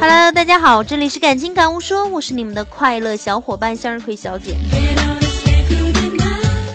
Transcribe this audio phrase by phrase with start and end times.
[0.00, 4.56] Hello，大家好，这里是感情感悟说，我是你们的快乐小伙伴向日葵小姐。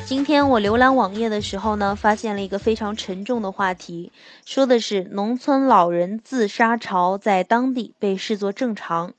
[0.06, 4.12] 今天我浏览网页的时候呢，发现了一个非常沉重的话题，
[4.46, 9.14] 说的是农村老人自杀潮在当地被视作正常。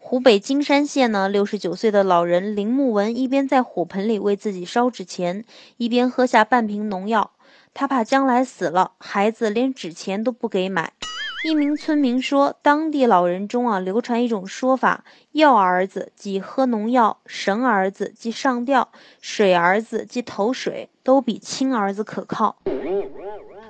[0.00, 5.44] 湖北荆山县呢，六十九岁的老人林木文一边在火盆里为自己烧纸钱，
[5.76, 7.30] 一边喝下半瓶农药。
[7.74, 10.92] 他怕将来死了，孩子连纸钱都不给买。
[11.44, 18.88] 一名村民说，当地老人中啊，流传一种说法：药儿子即喝农药，神儿子即上吊，
[19.20, 22.58] 水儿子即投水，都比亲儿子可靠。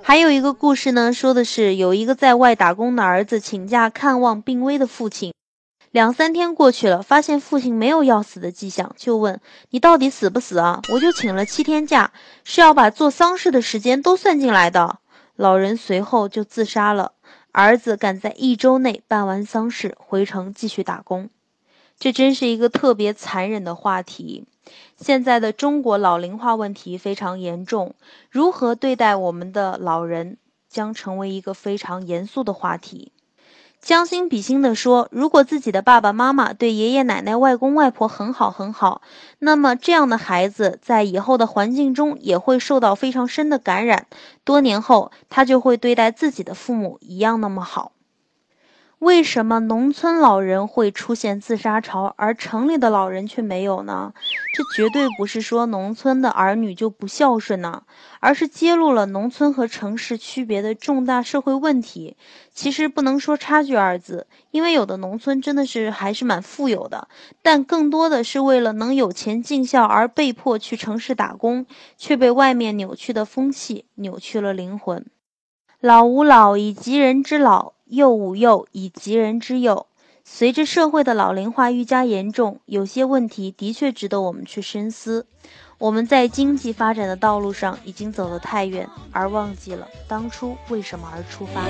[0.03, 5.33] 还有一个故事呢，说的是有一个在外打工的儿子请假看望病危的父亲。
[5.93, 9.39] 两三天过去了，发现父亲没有要死的迹象，就问
[9.69, 12.11] ：“你到底死不死啊？”我就请了七天假，
[12.43, 14.97] 是要把做丧事的时间都算进来的。
[15.35, 17.11] 老人随后就自杀了。
[17.51, 21.29] 儿子赶在一周内办完丧事，回城继续打工。
[21.99, 24.47] 这真是一个特别残忍的话题。
[24.97, 27.93] 现在的中国老龄化问题非常严重，
[28.31, 30.37] 如何对待我们的老人，
[30.67, 33.11] 将成为一个非常严肃的话题。
[33.83, 39.01] 将心比心地说，如果自己的爸爸妈妈对爷爷奶奶、外公外婆很好很好，
[39.39, 44.07] 那么这样的孩子在以后的环境中也会受到非常深的感染，
[44.45, 47.91] 多年后他就会对待自己的父母一样那么好。
[48.99, 54.13] 为什么农村老人会出现自杀潮，而城里的老人却没有呢？
[54.53, 57.83] 这绝对不是说农村的儿女就不孝顺呢，
[58.19, 62.15] 而是揭露了农村和城市区别的重大社会问题。
[62.53, 67.07] 其实不能说差距二字，因为有的农村真的是还是蛮富有的，
[67.41, 71.65] 但更多的是为了能有钱尽孝而被迫去城市打工，
[71.97, 75.03] 却被外面扭曲的风气扭曲了灵魂。
[75.79, 77.73] 老吾老以及人之老。
[77.85, 79.85] 幼吾幼以及人之幼。
[80.25, 85.27] 随着社会的老龄化愈加严重，有些问题的确值得我们去深思。
[85.77, 91.65] 我们在经济发展的道路上已经走得太远，而忘记了当初为什么而出发。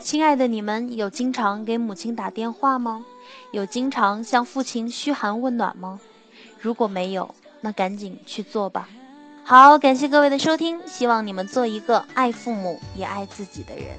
[0.00, 3.06] 亲爱的你们，有经常给母亲打电话吗？
[3.52, 5.98] 有经常向父亲嘘寒问暖吗？
[6.60, 8.86] 如果没有，那赶紧去做吧。
[9.44, 13.98] 好，感谢各位的收听，希望你们做一个爱父母也爱自己的人。